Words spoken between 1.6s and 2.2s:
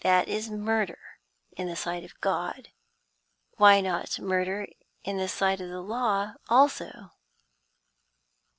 the sight of